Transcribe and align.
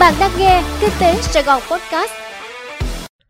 Bạn 0.00 0.14
đang 0.20 0.30
nghe 0.38 0.62
Kinh 0.80 0.90
tế 1.00 1.14
Sài 1.14 1.42
Gòn 1.42 1.62
Podcast. 1.70 2.12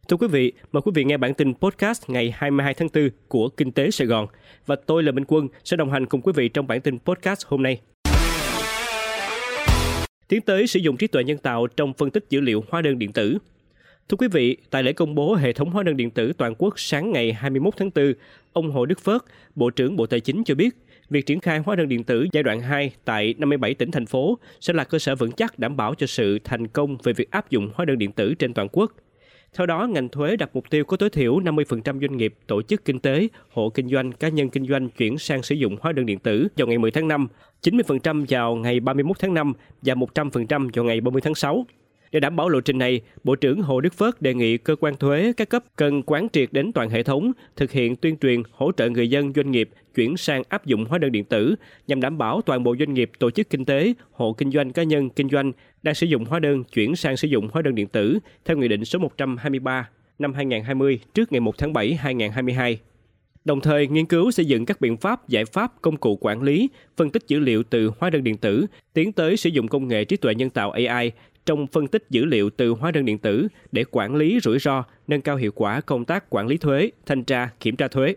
Thưa 0.08 0.17
quý 0.17 0.29
vị, 0.29 0.53
mời 0.73 0.81
quý 0.83 0.92
vị 0.95 1.04
nghe 1.04 1.17
bản 1.17 1.35
tin 1.35 1.54
podcast 1.54 2.11
ngày 2.11 2.35
22 2.37 2.75
tháng 2.75 2.89
4 2.95 3.08
của 3.29 3.48
Kinh 3.48 3.72
tế 3.72 3.90
Sài 3.90 4.06
Gòn. 4.06 4.27
Và 4.66 4.76
tôi 4.87 5.02
là 5.02 5.12
Minh 5.12 5.24
Quân 5.29 5.48
sẽ 5.64 5.76
đồng 5.76 5.90
hành 5.90 6.06
cùng 6.06 6.21
quý 6.21 6.32
vị 6.37 6.48
trong 6.48 6.66
bản 6.66 6.80
tin 6.80 6.98
podcast 6.98 7.46
hôm 7.46 7.62
nay. 7.62 7.80
Tiến 10.29 10.40
tới 10.40 10.66
sử 10.66 10.80
dụng 10.80 10.97
trí 10.97 11.06
tuệ 11.06 11.24
nhân 11.24 11.38
tạo 11.38 11.67
trong 11.67 11.92
phân 11.92 12.10
tích 12.10 12.24
dữ 12.31 12.40
liệu 12.40 12.65
hóa 12.71 12.83
đơn 12.83 12.98
điện 12.98 13.12
tử. 13.12 13.38
Thưa 14.08 14.17
quý 14.17 14.28
vị, 14.28 14.56
tại 14.71 14.83
lễ 14.83 14.92
công 14.92 15.14
bố 15.14 15.35
hệ 15.35 15.53
thống 15.53 15.71
hóa 15.71 15.83
đơn 15.83 15.96
điện 15.96 16.10
tử 16.10 16.33
toàn 16.38 16.55
quốc 16.59 16.74
sáng 16.77 17.12
ngày 17.12 17.33
21 17.33 17.74
tháng 17.77 17.91
4, 17.95 18.12
ông 18.52 18.70
Hồ 18.70 18.87
Đức 18.87 19.01
Phước, 19.01 19.24
Bộ 19.55 19.70
trưởng 19.70 19.96
Bộ 19.96 20.06
Tài 20.06 20.20
chính 20.20 20.45
cho 20.45 20.55
biết, 20.55 20.77
việc 21.11 21.27
triển 21.27 21.41
khai 21.41 21.59
hóa 21.59 21.77
đơn 21.77 21.88
điện 21.88 22.05
tử 22.05 22.27
giai 22.33 22.43
đoạn 22.43 22.61
2 22.61 22.91
tại 23.05 23.34
57 23.38 23.75
tỉnh 23.75 23.91
thành 23.91 24.06
phố 24.06 24.38
sẽ 24.61 24.73
là 24.73 24.84
cơ 24.84 24.98
sở 24.98 25.15
vững 25.15 25.33
chắc 25.33 25.59
đảm 25.59 25.77
bảo 25.77 25.95
cho 25.95 26.06
sự 26.06 26.38
thành 26.45 26.69
công 26.69 26.97
về 27.02 27.12
việc 27.12 27.30
áp 27.30 27.51
dụng 27.51 27.70
hóa 27.74 27.84
đơn 27.84 27.98
điện 27.98 28.12
tử 28.12 28.34
trên 28.34 28.55
toàn 28.55 28.69
quốc. 28.73 28.92
Theo 29.55 29.66
đó, 29.66 29.87
ngành 29.87 30.09
thuế 30.09 30.37
đặt 30.37 30.50
mục 30.55 30.70
tiêu 30.70 30.84
có 30.84 30.97
tối 30.97 31.11
thiểu 31.11 31.41
50% 31.41 32.00
doanh 32.00 32.16
nghiệp, 32.16 32.34
tổ 32.47 32.62
chức 32.62 32.84
kinh 32.84 33.00
tế, 33.00 33.28
hộ 33.50 33.70
kinh 33.70 33.88
doanh, 33.88 34.12
cá 34.12 34.28
nhân 34.28 34.50
kinh 34.50 34.66
doanh 34.66 34.88
chuyển 34.88 35.19
sang 35.19 35.42
sử 35.42 35.55
dụng 35.55 35.77
hóa 35.80 35.92
đơn 35.92 36.06
điện 36.06 36.19
tử 36.19 36.48
vào 36.56 36.66
ngày 36.66 36.78
10 36.78 36.91
tháng 36.91 37.09
5, 37.09 37.28
90% 37.62 38.25
vào 38.28 38.56
ngày 38.56 38.80
31 38.80 39.19
tháng 39.19 39.34
5 39.34 39.52
và 39.83 39.95
100% 39.95 40.70
vào 40.75 40.84
ngày 40.84 41.00
30 41.00 41.20
tháng 41.20 41.34
6. 41.34 41.66
Để 42.12 42.20
đảm 42.20 42.37
bảo 42.37 42.48
lộ 42.48 42.60
trình 42.60 42.78
này, 42.78 43.01
Bộ 43.24 43.34
trưởng 43.34 43.62
Hồ 43.62 43.80
Đức 43.80 43.95
Phước 43.95 44.23
đề 44.23 44.34
nghị 44.34 44.59
cơ 44.59 44.77
quan 44.77 44.97
thuế 44.97 45.33
các 45.37 45.48
cấp 45.48 45.64
cần 45.77 46.02
quán 46.02 46.28
triệt 46.33 46.48
đến 46.52 46.73
toàn 46.73 46.91
hệ 46.91 47.02
thống, 47.02 47.33
thực 47.56 47.73
hiện 47.73 47.97
tuyên 47.97 48.16
truyền 48.16 48.42
hỗ 48.52 48.73
trợ 48.73 48.88
người 48.88 49.10
dân 49.10 49.33
doanh 49.33 49.51
nghiệp 49.51 49.70
chuyển 49.95 50.16
sang 50.16 50.42
áp 50.48 50.66
dụng 50.66 50.84
hóa 50.84 50.98
đơn 50.98 51.12
điện 51.12 51.24
tử 51.24 51.55
nhằm 51.87 52.00
đảm 52.00 52.19
bảo 52.19 52.41
toàn 52.41 52.62
bộ 52.62 52.77
doanh 52.78 52.95
nghiệp, 52.95 53.11
tổ 53.19 53.30
chức 53.30 53.50
kinh 53.50 53.64
tế, 53.64 53.95
hộ 54.12 54.33
kinh 54.33 54.50
doanh 54.50 54.73
cá 54.73 54.83
nhân 54.83 55.11
kinh 55.11 55.28
doanh 55.28 55.52
đang 55.83 55.95
sử 55.95 56.06
dụng 56.06 56.24
hóa 56.24 56.38
đơn 56.38 56.64
chuyển 56.64 56.97
sang 56.97 57.16
sử 57.16 57.28
dụng 57.28 57.48
hóa 57.52 57.62
đơn 57.62 57.74
điện 57.74 57.87
tử 57.87 58.19
theo 58.45 58.56
Nghị 58.56 58.69
định 58.69 58.84
số 58.84 58.98
123 58.98 59.89
năm 60.19 60.34
2020 60.34 61.00
trước 61.14 61.33
ngày 61.33 61.41
1 61.41 61.58
tháng 61.58 61.73
7 61.73 61.95
2022 61.95 62.78
đồng 63.45 63.61
thời 63.61 63.86
nghiên 63.86 64.06
cứu 64.06 64.30
xây 64.30 64.45
dựng 64.45 64.67
các 64.67 64.80
biện 64.80 64.97
pháp, 64.97 65.28
giải 65.28 65.45
pháp, 65.45 65.73
công 65.83 65.97
cụ 65.97 66.19
quản 66.20 66.42
lý, 66.42 66.69
phân 66.97 67.11
tích 67.11 67.23
dữ 67.28 67.39
liệu 67.39 67.62
từ 67.62 67.91
hóa 67.98 68.11
đơn 68.11 68.25
điện 68.25 68.36
tử, 68.36 68.67
tiến 68.92 69.12
tới 69.12 69.36
sử 69.36 69.50
dụng 69.50 69.69
công 69.69 69.89
nghệ 69.89 70.05
trí 70.05 70.17
tuệ 70.17 70.34
nhân 70.34 70.50
tạo 70.50 70.70
AI 70.70 71.12
trong 71.47 71.66
phân 71.66 71.86
tích 71.86 72.05
dữ 72.11 72.25
liệu 72.25 72.50
từ 72.50 72.70
hóa 72.70 72.91
đơn 72.91 73.05
điện 73.05 73.19
tử 73.19 73.48
để 73.72 73.84
quản 73.91 74.16
lý 74.16 74.39
rủi 74.42 74.58
ro, 74.58 74.84
nâng 75.06 75.20
cao 75.20 75.36
hiệu 75.36 75.52
quả 75.55 75.80
công 75.80 76.05
tác 76.05 76.25
quản 76.30 76.47
lý 76.47 76.56
thuế, 76.56 76.91
thanh 77.06 77.25
tra, 77.25 77.48
kiểm 77.61 77.77
tra 77.77 77.89
thuế. 77.89 78.14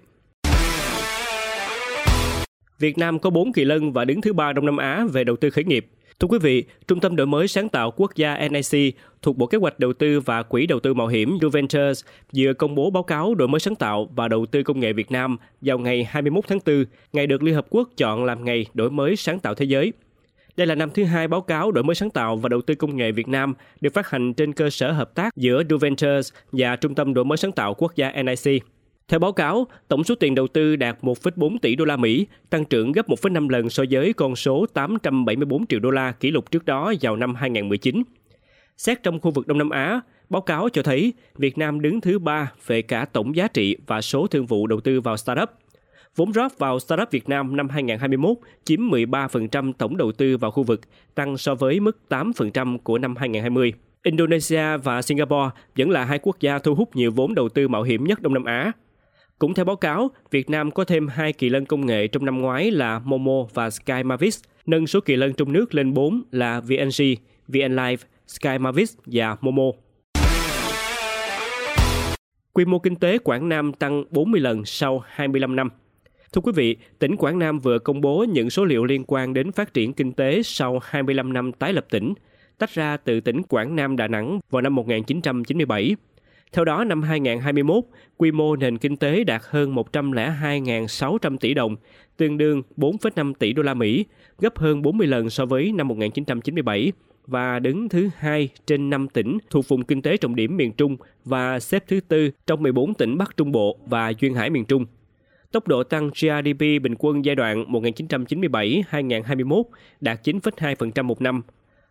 Việt 2.80 2.97
Nam 2.97 3.19
có 3.19 3.30
4 3.30 3.53
kỳ 3.53 3.66
lân 3.66 3.94
và 3.94 4.05
đứng 4.05 4.22
thứ 4.22 4.33
ba 4.33 4.53
Đông 4.53 4.66
Nam 4.66 4.77
Á 4.77 5.05
về 5.13 5.23
đầu 5.23 5.35
tư 5.35 5.50
khởi 5.50 5.63
nghiệp. 5.63 5.85
Thưa 6.19 6.27
quý 6.27 6.39
vị, 6.41 6.63
Trung 6.88 7.00
tâm 7.00 7.16
Đổi 7.16 7.27
mới 7.27 7.47
Sáng 7.47 7.69
tạo 7.69 7.91
Quốc 7.91 8.16
gia 8.16 8.47
NIC 8.50 8.95
thuộc 9.22 9.38
Bộ 9.38 9.45
Kế 9.45 9.57
hoạch 9.57 9.80
Đầu 9.80 9.94
tư 9.94 10.19
và 10.19 10.44
Quỹ 10.44 10.67
Đầu 10.67 10.80
tư 10.80 10.94
Mạo 10.94 11.07
hiểm 11.07 11.38
(Ventures) 11.53 12.05
vừa 12.35 12.53
công 12.53 12.75
bố 12.75 12.89
báo 12.89 13.03
cáo 13.03 13.35
đổi 13.35 13.47
mới 13.47 13.59
sáng 13.59 13.75
tạo 13.75 14.09
và 14.16 14.27
đầu 14.27 14.45
tư 14.45 14.63
công 14.63 14.80
nghệ 14.80 14.94
Việt 14.94 15.11
Nam 15.11 15.38
vào 15.61 15.80
ngày 15.80 16.03
21 16.09 16.44
tháng 16.47 16.59
4, 16.66 16.85
ngày 17.13 17.27
được 17.27 17.44
Liên 17.44 17.55
Hợp 17.55 17.66
Quốc 17.69 17.89
chọn 17.97 18.23
làm 18.23 18.45
ngày 18.45 18.66
đổi 18.73 18.91
mới 18.91 19.16
sáng 19.16 19.39
tạo 19.39 19.55
thế 19.55 19.66
giới. 19.66 19.94
Đây 20.58 20.67
là 20.67 20.75
năm 20.75 20.89
thứ 20.94 21.03
hai 21.03 21.28
báo 21.28 21.42
cáo 21.42 21.72
đổi 21.72 21.83
mới 21.83 21.95
sáng 21.95 22.09
tạo 22.09 22.36
và 22.36 22.50
đầu 22.50 22.61
tư 22.61 22.75
công 22.75 22.95
nghệ 22.97 23.11
Việt 23.11 23.28
Nam 23.28 23.53
được 23.81 23.94
phát 23.94 24.09
hành 24.09 24.33
trên 24.33 24.53
cơ 24.53 24.69
sở 24.69 24.91
hợp 24.91 25.16
tác 25.16 25.36
giữa 25.36 25.64
Duventures 25.69 26.33
và 26.52 26.75
Trung 26.75 26.95
tâm 26.95 27.14
đổi 27.14 27.25
mới 27.25 27.38
sáng 27.38 27.52
tạo 27.52 27.73
quốc 27.73 27.95
gia 27.95 28.11
NIC. 28.11 28.64
Theo 29.08 29.19
báo 29.19 29.31
cáo, 29.31 29.67
tổng 29.88 30.03
số 30.03 30.16
tiền 30.16 30.36
đầu 30.36 30.47
tư 30.47 30.75
đạt 30.75 30.97
1,4 31.02 31.58
tỷ 31.61 31.75
đô 31.75 31.86
la 31.86 31.97
Mỹ, 31.97 32.28
tăng 32.50 32.66
trưởng 32.66 32.91
gấp 32.91 33.08
1,5 33.08 33.50
lần 33.50 33.69
so 33.69 33.83
với 33.91 34.14
con 34.14 34.36
số 34.36 34.66
874 34.73 35.67
triệu 35.67 35.80
đô 35.80 35.89
la 35.89 36.11
kỷ 36.11 36.31
lục 36.31 36.52
trước 36.52 36.66
đó 36.66 36.94
vào 37.02 37.16
năm 37.16 37.36
2019. 37.36 38.03
Xét 38.78 39.03
trong 39.03 39.19
khu 39.19 39.31
vực 39.31 39.47
Đông 39.47 39.58
Nam 39.58 39.69
Á, 39.69 40.02
báo 40.30 40.41
cáo 40.41 40.69
cho 40.69 40.84
thấy 40.84 41.13
Việt 41.38 41.58
Nam 41.58 41.81
đứng 41.81 42.02
thứ 42.02 42.19
ba 42.19 42.52
về 42.67 42.81
cả 42.81 43.06
tổng 43.06 43.36
giá 43.36 43.47
trị 43.47 43.78
và 43.88 44.02
số 44.02 44.28
thương 44.28 44.45
vụ 44.45 44.67
đầu 44.67 44.79
tư 44.79 45.02
vào 45.02 45.18
startup. 45.18 45.50
Vốn 46.16 46.31
rót 46.31 46.59
vào 46.59 46.80
startup 46.80 47.12
Việt 47.12 47.30
Nam 47.30 47.58
năm 47.58 47.70
2021 47.70 48.38
chiếm 48.64 48.80
13% 48.80 49.74
tổng 49.74 49.97
đầu 49.97 50.12
tư 50.12 50.38
vào 50.38 50.52
khu 50.52 50.64
vực, 50.64 50.81
tăng 51.16 51.38
so 51.38 51.56
với 51.56 51.80
mức 51.80 51.97
8% 52.09 52.78
của 52.78 52.97
năm 52.97 53.16
2020. 53.16 53.74
Indonesia 54.03 54.78
và 54.84 55.02
Singapore 55.02 55.50
vẫn 55.78 55.90
là 55.90 56.06
hai 56.06 56.20
quốc 56.22 56.40
gia 56.40 56.59
thu 56.59 56.75
hút 56.75 56.96
nhiều 56.96 57.12
vốn 57.12 57.36
đầu 57.36 57.50
tư 57.50 57.68
mạo 57.68 57.84
hiểm 57.84 58.03
nhất 58.03 58.22
Đông 58.22 58.34
Nam 58.34 58.44
Á. 58.44 58.72
Cũng 59.40 59.53
theo 59.53 59.66
báo 59.66 59.75
cáo, 59.75 60.12
Việt 60.31 60.50
Nam 60.50 60.72
có 60.72 60.84
thêm 60.84 61.08
hai 61.08 61.34
kỳ 61.34 61.50
lân 61.50 61.66
công 61.66 61.86
nghệ 61.86 62.08
trong 62.08 62.26
năm 62.26 62.41
ngoái 62.41 62.72
là 62.72 63.00
Momo 63.00 63.44
và 63.53 63.70
Sky 63.70 64.03
Mavis, 64.03 64.41
nâng 64.66 64.88
số 64.88 65.00
kỳ 65.02 65.16
lân 65.16 65.34
trong 65.34 65.53
nước 65.53 65.76
lên 65.76 65.94
4 65.94 66.24
là 66.31 66.59
VNG, 66.59 67.03
VNLive, 67.47 68.03
Sky 68.28 68.58
Mavis 68.59 68.94
và 69.06 69.38
Momo. 69.41 69.64
Quy 72.53 72.66
mô 72.66 72.80
kinh 72.80 72.96
tế 72.96 73.18
Quảng 73.18 73.50
Nam 73.50 73.74
tăng 73.74 74.03
40 74.12 74.41
lần 74.41 74.66
sau 74.66 75.03
25 75.06 75.56
năm. 75.56 75.70
Thưa 76.34 76.41
quý 76.41 76.51
vị, 76.56 76.78
tỉnh 77.00 77.16
Quảng 77.16 77.40
Nam 77.40 77.59
vừa 77.59 77.79
công 77.79 78.01
bố 78.01 78.25
những 78.29 78.50
số 78.50 78.66
liệu 78.66 78.85
liên 78.85 79.03
quan 79.07 79.34
đến 79.34 79.51
phát 79.51 79.73
triển 79.73 79.94
kinh 79.94 80.13
tế 80.13 80.44
sau 80.44 80.79
25 80.84 81.34
năm 81.34 81.51
tái 81.51 81.73
lập 81.73 81.85
tỉnh, 81.90 82.13
tách 82.57 82.73
ra 82.73 82.97
từ 82.97 83.19
tỉnh 83.19 83.44
Quảng 83.44 83.75
Nam 83.75 83.95
Đà 83.95 84.07
Nẵng 84.07 84.40
vào 84.50 84.62
năm 84.62 84.75
1997. 84.75 85.95
Theo 86.51 86.66
đó, 86.66 86.84
năm 86.84 87.01
2021, 87.01 87.84
quy 88.17 88.31
mô 88.31 88.56
nền 88.56 88.78
kinh 88.78 88.97
tế 88.97 89.23
đạt 89.23 89.41
hơn 89.45 89.75
102.600 89.75 91.38
tỷ 91.38 91.53
đồng, 91.53 91.75
tương 92.17 92.38
đương 92.38 92.61
4,5 92.78 93.34
tỷ 93.34 93.53
đô 93.53 93.63
la 93.63 93.73
Mỹ, 93.73 94.06
gấp 94.40 94.57
hơn 94.57 94.81
40 94.81 95.07
lần 95.07 95.29
so 95.29 95.46
với 95.46 95.72
năm 95.72 95.88
1997 95.88 96.91
và 97.28 97.59
đứng 97.59 97.90
thứ 97.90 98.09
hai 98.17 98.50
trên 98.66 98.90
5 98.90 99.07
tỉnh 99.07 99.38
thuộc 99.50 99.67
vùng 99.67 99.84
kinh 99.84 100.01
tế 100.01 100.17
trọng 100.17 100.35
điểm 100.35 100.57
miền 100.57 100.72
Trung 100.72 100.97
và 101.25 101.59
xếp 101.59 101.84
thứ 101.88 102.00
tư 102.07 102.29
trong 102.47 102.63
14 102.63 102.94
tỉnh 102.94 103.17
Bắc 103.17 103.38
Trung 103.38 103.51
Bộ 103.51 103.78
và 103.85 104.13
Duyên 104.19 104.34
Hải 104.34 104.50
miền 104.50 104.66
Trung. 104.66 104.85
Tốc 105.51 105.67
độ 105.67 105.83
tăng 105.83 106.09
GDP 106.09 106.59
bình 106.59 106.95
quân 106.99 107.25
giai 107.25 107.35
đoạn 107.35 107.65
1997-2021 107.71 109.63
đạt 110.01 110.27
9,2% 110.27 111.03
một 111.03 111.21
năm. 111.21 111.41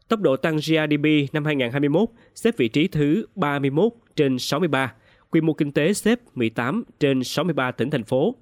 Tốc 0.08 0.20
độ 0.20 0.36
tăng 0.36 0.56
GDP 0.56 1.32
năm 1.32 1.44
2021 1.44 2.08
xếp 2.34 2.56
vị 2.56 2.68
trí 2.68 2.88
thứ 2.88 3.26
31 3.34 3.92
trên 4.16 4.38
63, 4.38 4.94
quy 5.30 5.40
mô 5.40 5.52
kinh 5.52 5.72
tế 5.72 5.92
xếp 5.92 6.18
18 6.34 6.84
trên 7.00 7.24
63 7.24 7.70
tỉnh 7.70 7.90
thành 7.90 8.04
phố. 8.04 8.34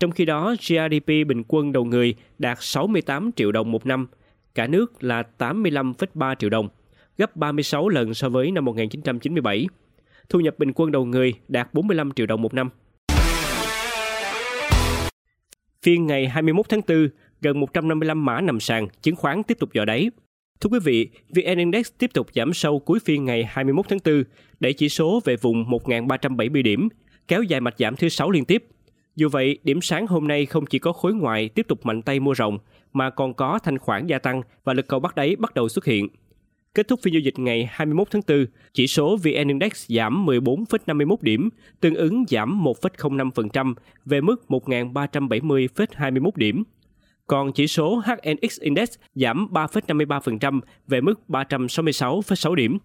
Trong 0.00 0.10
khi 0.10 0.24
đó, 0.24 0.54
GDP 0.60 1.06
bình 1.06 1.42
quân 1.48 1.72
đầu 1.72 1.84
người 1.84 2.14
đạt 2.38 2.58
68 2.60 3.30
triệu 3.36 3.52
đồng 3.52 3.72
một 3.72 3.86
năm, 3.86 4.06
cả 4.54 4.66
nước 4.66 5.04
là 5.04 5.22
85,3 5.38 6.34
triệu 6.34 6.50
đồng, 6.50 6.68
gấp 7.18 7.36
36 7.36 7.88
lần 7.88 8.14
so 8.14 8.28
với 8.28 8.50
năm 8.50 8.64
1997. 8.64 9.66
Thu 10.28 10.40
nhập 10.40 10.58
bình 10.58 10.72
quân 10.74 10.92
đầu 10.92 11.04
người 11.04 11.34
đạt 11.48 11.74
45 11.74 12.10
triệu 12.10 12.26
đồng 12.26 12.42
một 12.42 12.54
năm. 12.54 12.70
Phiên 15.84 16.06
ngày 16.06 16.28
21 16.28 16.68
tháng 16.68 16.80
4, 16.88 17.08
gần 17.40 17.60
155 17.60 18.24
mã 18.24 18.40
nằm 18.40 18.60
sàn, 18.60 18.88
chứng 19.02 19.16
khoán 19.16 19.42
tiếp 19.42 19.58
tục 19.60 19.72
dò 19.72 19.84
đáy. 19.84 20.10
Thưa 20.60 20.68
quý 20.68 20.78
vị, 20.84 21.08
VN 21.28 21.58
Index 21.58 21.88
tiếp 21.98 22.10
tục 22.14 22.26
giảm 22.34 22.52
sâu 22.52 22.78
cuối 22.78 22.98
phiên 23.04 23.24
ngày 23.24 23.44
21 23.48 23.86
tháng 23.88 23.98
4, 24.04 24.24
đẩy 24.60 24.72
chỉ 24.72 24.88
số 24.88 25.20
về 25.24 25.36
vùng 25.36 25.64
1.370 25.64 26.62
điểm, 26.62 26.88
kéo 27.28 27.42
dài 27.42 27.60
mạch 27.60 27.74
giảm 27.78 27.96
thứ 27.96 28.08
6 28.08 28.30
liên 28.30 28.44
tiếp. 28.44 28.64
Dù 29.16 29.28
vậy, 29.28 29.58
điểm 29.64 29.80
sáng 29.80 30.06
hôm 30.06 30.28
nay 30.28 30.46
không 30.46 30.66
chỉ 30.66 30.78
có 30.78 30.92
khối 30.92 31.14
ngoại 31.14 31.48
tiếp 31.48 31.66
tục 31.68 31.86
mạnh 31.86 32.02
tay 32.02 32.20
mua 32.20 32.32
rộng, 32.32 32.58
mà 32.92 33.10
còn 33.10 33.34
có 33.34 33.58
thanh 33.58 33.78
khoản 33.78 34.06
gia 34.06 34.18
tăng 34.18 34.42
và 34.64 34.72
lực 34.72 34.88
cầu 34.88 35.00
bắt 35.00 35.14
đáy 35.14 35.36
bắt 35.36 35.54
đầu 35.54 35.68
xuất 35.68 35.84
hiện. 35.84 36.08
Kết 36.74 36.88
thúc 36.88 37.00
phiên 37.02 37.14
giao 37.14 37.20
dịch 37.20 37.38
ngày 37.38 37.68
21 37.70 38.08
tháng 38.10 38.22
4, 38.28 38.46
chỉ 38.72 38.86
số 38.86 39.16
VN 39.16 39.48
Index 39.48 39.86
giảm 39.88 40.26
14,51 40.26 41.16
điểm, 41.20 41.48
tương 41.80 41.94
ứng 41.94 42.24
giảm 42.28 42.64
1,05% 42.64 43.74
về 44.04 44.20
mức 44.20 44.44
1.370,21 44.48 46.30
điểm. 46.34 46.64
Còn 47.26 47.52
chỉ 47.52 47.66
số 47.66 48.02
HNX 48.06 48.60
Index 48.60 48.88
giảm 49.14 49.48
3,53% 49.52 50.60
về 50.88 51.00
mức 51.00 51.20
366,6 51.28 52.54
điểm. 52.54 52.78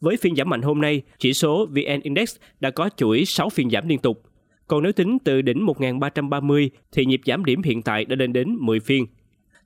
Với 0.00 0.16
phiên 0.16 0.36
giảm 0.36 0.50
mạnh 0.50 0.62
hôm 0.62 0.80
nay, 0.80 1.02
chỉ 1.18 1.32
số 1.32 1.66
VN 1.66 2.00
Index 2.02 2.36
đã 2.60 2.70
có 2.70 2.90
chuỗi 2.96 3.24
6 3.24 3.50
phiên 3.50 3.70
giảm 3.70 3.88
liên 3.88 3.98
tục. 3.98 4.22
Còn 4.66 4.82
nếu 4.82 4.92
tính 4.92 5.18
từ 5.24 5.42
đỉnh 5.42 5.66
1.330 5.66 6.68
thì 6.92 7.04
nhịp 7.04 7.20
giảm 7.26 7.44
điểm 7.44 7.62
hiện 7.62 7.82
tại 7.82 8.04
đã 8.04 8.16
lên 8.16 8.32
đến 8.32 8.56
10 8.60 8.80
phiên. 8.80 9.06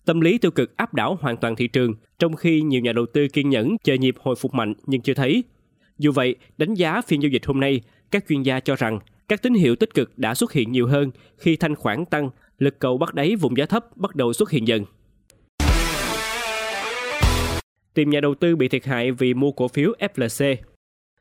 Tâm 0.06 0.20
lý 0.20 0.38
tiêu 0.38 0.50
cực 0.50 0.76
áp 0.76 0.94
đảo 0.94 1.18
hoàn 1.20 1.36
toàn 1.36 1.56
thị 1.56 1.68
trường, 1.68 1.94
trong 2.18 2.36
khi 2.36 2.60
nhiều 2.62 2.80
nhà 2.80 2.92
đầu 2.92 3.06
tư 3.06 3.28
kiên 3.28 3.50
nhẫn 3.50 3.76
chờ 3.84 3.94
nhịp 3.94 4.14
hồi 4.18 4.36
phục 4.36 4.54
mạnh 4.54 4.74
nhưng 4.86 5.00
chưa 5.00 5.14
thấy. 5.14 5.44
Dù 5.98 6.12
vậy, 6.12 6.36
đánh 6.58 6.74
giá 6.74 7.00
phiên 7.00 7.22
giao 7.22 7.28
dịch 7.28 7.46
hôm 7.46 7.60
nay, 7.60 7.80
các 8.10 8.24
chuyên 8.28 8.42
gia 8.42 8.60
cho 8.60 8.76
rằng 8.76 8.98
các 9.28 9.42
tín 9.42 9.54
hiệu 9.54 9.76
tích 9.76 9.94
cực 9.94 10.18
đã 10.18 10.34
xuất 10.34 10.52
hiện 10.52 10.72
nhiều 10.72 10.86
hơn 10.86 11.10
khi 11.38 11.56
thanh 11.56 11.74
khoản 11.74 12.04
tăng, 12.04 12.30
lực 12.58 12.78
cầu 12.78 12.98
bắt 12.98 13.14
đáy 13.14 13.36
vùng 13.36 13.56
giá 13.56 13.66
thấp 13.66 13.96
bắt 13.96 14.16
đầu 14.16 14.32
xuất 14.32 14.50
hiện 14.50 14.68
dần. 14.68 14.84
Tìm 17.94 18.10
nhà 18.10 18.20
đầu 18.20 18.34
tư 18.34 18.56
bị 18.56 18.68
thiệt 18.68 18.84
hại 18.84 19.12
vì 19.12 19.34
mua 19.34 19.52
cổ 19.52 19.68
phiếu 19.68 19.92
FLC. 19.98 20.56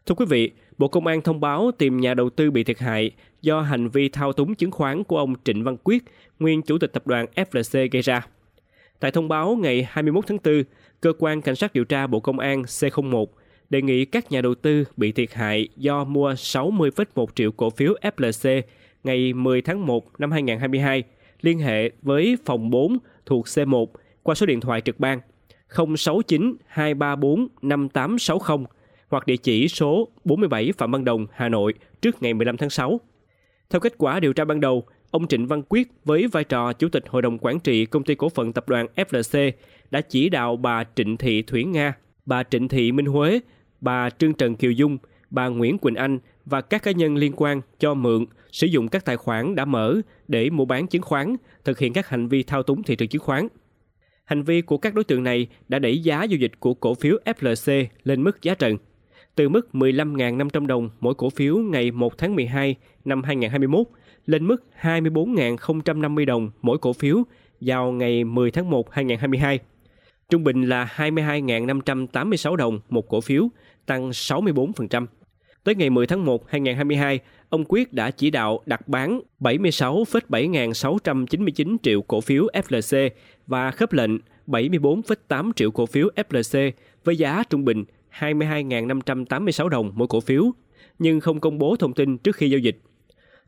Thưa 0.05 0.15
quý 0.15 0.25
vị, 0.29 0.51
Bộ 0.77 0.87
Công 0.87 1.07
an 1.07 1.21
thông 1.21 1.39
báo 1.39 1.71
tìm 1.77 1.99
nhà 1.99 2.13
đầu 2.13 2.29
tư 2.29 2.51
bị 2.51 2.63
thiệt 2.63 2.79
hại 2.79 3.11
do 3.41 3.61
hành 3.61 3.89
vi 3.89 4.09
thao 4.09 4.33
túng 4.33 4.55
chứng 4.55 4.71
khoán 4.71 5.03
của 5.03 5.17
ông 5.17 5.33
Trịnh 5.43 5.63
Văn 5.63 5.77
Quyết, 5.83 6.03
nguyên 6.39 6.61
chủ 6.61 6.77
tịch 6.77 6.93
tập 6.93 7.07
đoàn 7.07 7.25
FLC 7.35 7.89
gây 7.91 8.01
ra. 8.01 8.27
Tại 9.00 9.12
thông 9.12 9.27
báo 9.27 9.56
ngày 9.56 9.88
21 9.89 10.27
tháng 10.27 10.38
4, 10.44 10.63
Cơ 11.01 11.13
quan 11.19 11.42
Cảnh 11.42 11.56
sát 11.56 11.74
điều 11.74 11.83
tra 11.83 12.07
Bộ 12.07 12.19
Công 12.19 12.39
an 12.39 12.62
C01 12.62 13.25
đề 13.69 13.81
nghị 13.81 14.06
các 14.06 14.31
nhà 14.31 14.42
đầu 14.42 14.56
tư 14.56 14.83
bị 14.97 15.12
thiệt 15.12 15.33
hại 15.33 15.68
do 15.77 16.03
mua 16.03 16.33
60,1 16.33 17.25
triệu 17.36 17.51
cổ 17.51 17.69
phiếu 17.69 17.94
FLC 18.01 18.62
ngày 19.03 19.33
10 19.33 19.62
tháng 19.62 19.86
1 19.86 20.19
năm 20.19 20.31
2022 20.31 21.03
liên 21.42 21.59
hệ 21.59 21.92
với 22.01 22.38
phòng 22.45 22.69
4 22.69 22.97
thuộc 23.25 23.45
C1 23.45 23.86
qua 24.24 24.36
số 24.36 24.45
điện 24.45 24.62
thoại 24.62 24.81
trực 24.81 25.00
ban 25.00 25.19
069 25.69 26.56
234 26.68 27.47
5860 27.62 28.65
hoặc 29.07 29.25
địa 29.25 29.38
chỉ 29.38 29.68
số 29.68 30.07
47 30.24 30.71
Phạm 30.77 30.92
Văn 30.92 31.06
Đồng, 31.06 31.27
Hà 31.33 31.50
Nội 31.50 31.74
trước 32.01 32.21
ngày 32.21 32.33
15 32.33 32.57
tháng 32.57 32.69
6. 32.69 33.00
Theo 33.69 33.80
kết 33.80 33.94
quả 33.97 34.19
điều 34.19 34.33
tra 34.33 34.45
ban 34.45 34.59
đầu, 34.59 34.83
ông 35.12 35.28
Trịnh 35.28 35.48
Văn 35.48 35.62
Quyết 35.69 35.88
với 36.06 36.28
vai 36.28 36.44
trò 36.44 36.74
Chủ 36.74 36.90
tịch 36.90 37.04
Hội 37.07 37.22
đồng 37.22 37.38
Quản 37.38 37.60
trị 37.60 37.86
Công 37.86 38.04
ty 38.04 38.16
Cổ 38.16 38.30
phần 38.30 38.54
Tập 38.54 38.69
đoàn 38.69 38.88
FLC 38.96 39.52
đã 39.92 40.02
chỉ 40.02 40.30
đạo 40.30 40.56
bà 40.56 40.84
Trịnh 40.96 41.18
Thị 41.18 41.42
Thủy 41.42 41.63
Nga, 41.63 41.94
bà 42.25 42.44
Trịnh 42.44 42.68
Thị 42.68 42.92
Minh 42.92 43.06
Huế, 43.06 43.40
bà 43.81 44.10
Trương 44.10 44.34
Trần 44.34 44.56
Kiều 44.56 44.72
Dung, 44.72 44.98
bà 45.30 45.48
Nguyễn 45.48 45.78
Quỳnh 45.78 45.96
Anh 45.96 46.19
và 46.46 46.62
các 46.62 46.84
cá 46.84 46.92
nhân 46.92 47.16
liên 47.16 47.34
quan 47.36 47.62
cho 47.80 47.94
mượn 47.94 48.25
sử 48.52 48.68
dụng 48.68 48.88
các 48.88 49.06
tài 49.06 49.18
khoản 49.18 49.56
đã 49.56 49.66
mở 49.66 50.02
để 50.28 50.50
mua 50.50 50.66
bán 50.66 50.88
chứng 50.88 51.02
khoán, 51.02 51.36
thực 51.63 51.80
hiện 51.80 51.94
các 51.94 52.10
hành 52.10 52.28
vi 52.28 52.44
thao 52.44 52.63
túng 52.63 52.84
thị 52.84 52.96
trường 52.96 53.07
chứng 53.07 53.22
khoán. 53.22 53.48
Hành 54.25 54.44
vi 54.44 54.62
của 54.62 54.78
các 54.78 54.94
đối 54.94 55.04
tượng 55.04 55.24
này 55.24 55.48
đã 55.68 55.80
đẩy 55.80 56.04
giá 56.04 56.24
giao 56.24 56.38
dịch 56.38 56.60
của 56.60 56.74
cổ 56.74 56.94
phiếu 56.94 57.18
FLC 57.25 57.86
lên 58.04 58.24
mức 58.24 58.42
giá 58.42 58.56
trần 58.56 58.78
từ 59.36 59.50
mức 59.50 59.69
15.500 59.74 60.66
đồng 60.66 60.90
mỗi 61.00 61.13
cổ 61.16 61.30
phiếu 61.30 61.57
ngày 61.57 61.92
1 61.92 62.18
tháng 62.18 62.36
12 62.36 62.75
năm 63.06 63.24
2021 63.24 63.88
lên 64.25 64.48
mức 64.48 64.63
24.050 64.81 66.25
đồng 66.25 66.51
mỗi 66.62 66.77
cổ 66.77 66.94
phiếu 66.94 67.24
vào 67.62 67.92
ngày 67.92 68.24
10 68.24 68.51
tháng 68.51 68.69
1 68.69 68.92
2022. 68.92 69.60
Trung 70.30 70.44
bình 70.44 70.69
là 70.69 70.94
22.586 70.95 72.56
đồng 72.56 72.80
một 72.89 73.10
cổ 73.10 73.22
phiếu, 73.22 73.48
tăng 73.86 74.10
64%. 74.10 75.06
Tới 75.63 75.75
ngày 75.75 75.89
10 75.89 76.07
tháng 76.07 76.25
1 76.25 76.50
2022, 76.50 77.19
ông 77.50 77.63
Quyết 77.68 77.94
đã 77.94 78.12
chỉ 78.12 78.31
đạo 78.31 78.60
đặt 78.66 78.88
bán 78.88 79.22
76,7699 79.39 81.78
triệu 81.83 82.01
cổ 82.01 82.21
phiếu 82.21 82.48
FLC 82.54 83.10
và 83.48 83.71
khớp 83.71 83.94
lệnh 83.94 84.12
74,8 84.48 85.51
triệu 85.56 85.71
cổ 85.71 85.86
phiếu 85.86 86.10
FLC 86.16 86.71
với 87.04 87.18
giá 87.18 87.44
trung 87.50 87.66
bình 87.66 87.83
22.586 88.19 89.68
đồng 89.68 89.92
mỗi 89.95 90.07
cổ 90.07 90.19
phiếu, 90.19 90.51
nhưng 91.00 91.19
không 91.19 91.39
công 91.39 91.57
bố 91.57 91.75
thông 91.75 91.94
tin 91.94 92.18
trước 92.18 92.36
khi 92.36 92.50
giao 92.50 92.60
dịch. 92.60 92.81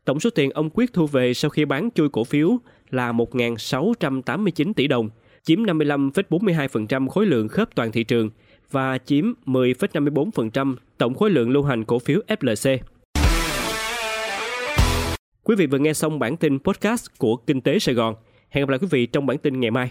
Tổng 0.08 0.20
số 0.20 0.30
tiền 0.30 0.50
ông 0.50 0.70
Quyết 0.70 0.92
thu 0.92 1.06
về 1.06 1.34
sau 1.34 1.50
khi 1.50 1.64
bán 1.64 1.88
chui 1.94 2.08
cổ 2.08 2.24
phiếu 2.24 2.58
là 2.90 3.12
1.689 3.12 4.72
tỷ 4.72 4.86
đồng, 4.86 5.10
chiếm 5.42 5.62
55,42% 5.62 7.08
khối 7.08 7.26
lượng 7.26 7.48
khớp 7.48 7.74
toàn 7.74 7.92
thị 7.92 8.04
trường 8.04 8.30
và 8.70 8.98
chiếm 8.98 9.32
10,54% 9.46 10.74
tổng 10.98 11.14
khối 11.14 11.30
lượng 11.30 11.50
lưu 11.50 11.62
hành 11.62 11.84
cổ 11.84 11.98
phiếu 11.98 12.20
FLC. 12.28 12.78
Quý 15.44 15.56
vị 15.56 15.66
vừa 15.66 15.78
nghe 15.78 15.92
xong 15.92 16.18
bản 16.18 16.36
tin 16.36 16.58
podcast 16.58 17.06
của 17.18 17.36
Kinh 17.36 17.60
tế 17.60 17.78
Sài 17.78 17.94
Gòn. 17.94 18.14
Hẹn 18.48 18.62
gặp 18.62 18.68
lại 18.68 18.78
quý 18.78 18.88
vị 18.90 19.06
trong 19.06 19.26
bản 19.26 19.38
tin 19.38 19.60
ngày 19.60 19.70
mai. 19.70 19.90